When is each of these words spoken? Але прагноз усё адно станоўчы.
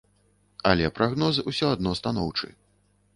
Але 0.69 0.87
прагноз 0.99 1.35
усё 1.51 1.69
адно 1.75 1.91
станоўчы. 1.99 2.47